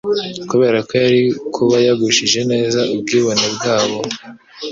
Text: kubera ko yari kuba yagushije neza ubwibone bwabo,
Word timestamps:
kubera 0.49 0.77
ko 0.87 0.93
yari 1.03 1.21
kuba 1.55 1.77
yagushije 1.87 2.39
neza 2.51 2.79
ubwibone 2.93 3.45
bwabo, 3.55 3.99